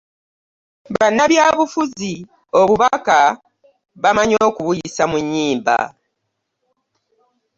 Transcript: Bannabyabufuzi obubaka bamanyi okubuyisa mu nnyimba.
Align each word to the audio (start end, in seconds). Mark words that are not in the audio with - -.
Bannabyabufuzi 0.93 2.13
obubaka 2.59 3.19
bamanyi 4.01 4.35
okubuyisa 4.47 5.03
mu 5.11 5.17
nnyimba. 5.23 5.77